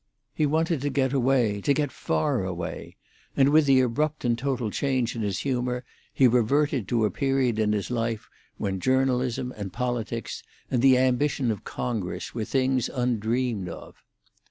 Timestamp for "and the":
10.71-10.97